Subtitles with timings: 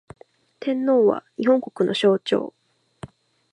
[0.59, 2.55] 天皇は、日本国の象徴